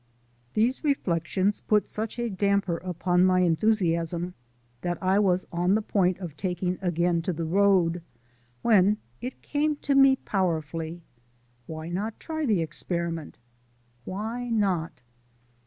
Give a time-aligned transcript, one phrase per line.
[0.55, 4.33] These reflections put such a damper upon my enthusiasm
[4.81, 8.01] that I was on the point of taking again to the road,
[8.63, 11.03] when it came to me powerfully:
[11.67, 13.37] Why not try the experiment?
[14.03, 15.03] Why not?